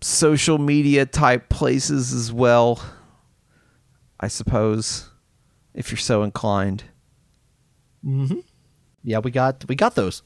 [0.00, 2.82] social media type places as well.
[4.20, 5.10] I suppose,
[5.74, 6.84] if you're so inclined.
[9.02, 10.22] Yeah, we got we got those.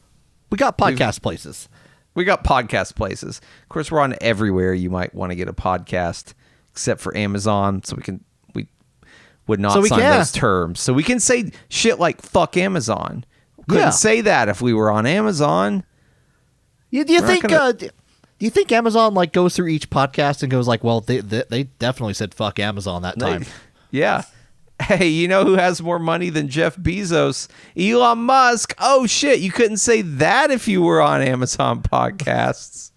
[0.50, 1.68] We got podcast places.
[2.18, 3.38] We got podcast places.
[3.62, 4.74] Of course, we're on everywhere.
[4.74, 6.34] You might want to get a podcast,
[6.72, 8.66] except for Amazon, so we can we
[9.46, 10.18] would not So we sign can.
[10.18, 10.80] those terms.
[10.80, 13.24] So we can say shit like "fuck Amazon."
[13.68, 13.90] Couldn't Yeah.
[13.90, 15.84] say that if we were on Amazon.
[16.90, 17.42] You, do you We're think?
[17.48, 17.90] gonna- uh, do
[18.40, 21.62] you think Amazon like goes through each podcast and goes like, "Well, they they, they
[21.78, 23.44] definitely said fuck Amazon that time."
[23.90, 24.22] Yeah.
[24.80, 27.48] Hey, you know who has more money than Jeff Bezos?
[27.76, 28.74] Elon Musk.
[28.78, 32.92] Oh shit, you couldn't say that if you were on Amazon podcasts.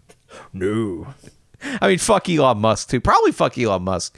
[0.54, 1.14] no.
[1.82, 3.00] I mean, fuck Elon Musk too.
[3.02, 4.18] Probably fuck Elon Musk.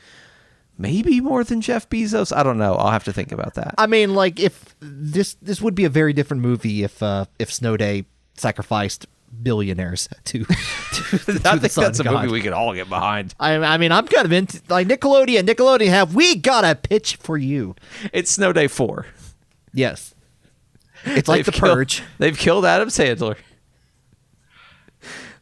[0.77, 2.35] Maybe more than Jeff Bezos.
[2.35, 2.75] I don't know.
[2.75, 3.75] I'll have to think about that.
[3.77, 7.51] I mean, like if this this would be a very different movie if uh, if
[7.51, 8.05] Snow Day
[8.35, 9.05] sacrificed
[9.41, 12.21] billionaires to to, to I the think that's a god.
[12.25, 13.33] movie we could all get behind.
[13.39, 15.43] I, I mean, I'm kind of into like Nickelodeon.
[15.47, 17.75] Nickelodeon have we got a pitch for you?
[18.11, 19.05] It's Snow Day 4.
[19.73, 20.13] Yes,
[21.05, 22.03] it's like They've the killed- Purge.
[22.19, 23.35] They've killed Adam Sandler.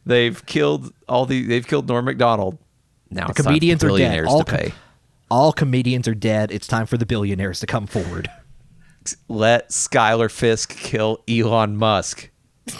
[0.04, 1.44] They've killed all the.
[1.46, 2.58] They've killed Norm Macdonald.
[3.10, 4.24] Now it's time for comedians are dead.
[4.24, 4.72] All to com-
[5.30, 6.50] All comedians are dead.
[6.50, 8.28] It's time for the billionaires to come forward.
[9.28, 12.30] Let Schuyler Fisk kill Elon Musk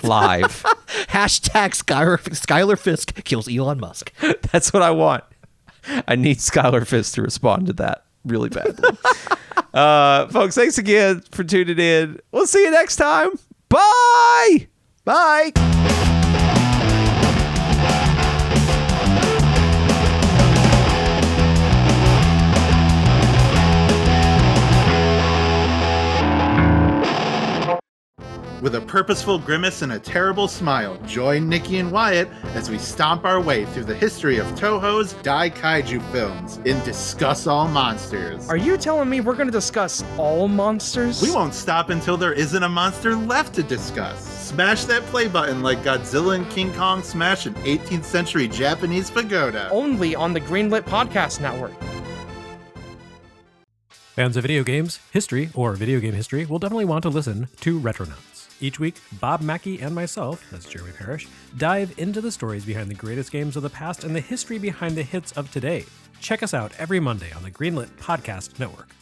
[0.02, 0.62] live.
[1.08, 4.12] Hashtag Schuyler, Schuyler Fisk kills Elon Musk.
[4.52, 5.24] That's what I want.
[6.06, 8.96] I need Schuyler Fisk to respond to that really badly.
[9.74, 12.20] uh, folks, thanks again for tuning in.
[12.30, 13.30] We'll see you next time.
[13.68, 14.68] Bye.
[15.04, 15.98] Bye.
[28.62, 33.24] With a purposeful grimace and a terrible smile, join Nikki and Wyatt as we stomp
[33.24, 38.48] our way through the history of Toho's Dai Kaiju films in Discuss All Monsters.
[38.48, 41.20] Are you telling me we're going to discuss all monsters?
[41.20, 44.24] we won't stop until there isn't a monster left to discuss.
[44.24, 49.70] Smash that play button like Godzilla and King Kong smash an 18th century Japanese pagoda.
[49.72, 51.72] Only on the Greenlit Podcast Network.
[54.14, 57.80] Fans of video games, history, or video game history will definitely want to listen to
[57.80, 58.31] Retronauts.
[58.62, 61.26] Each week, Bob Mackey and myself, that's Jeremy Parrish,
[61.58, 64.94] dive into the stories behind the greatest games of the past and the history behind
[64.94, 65.84] the hits of today.
[66.20, 68.94] Check us out every Monday on the Greenlit Podcast Network.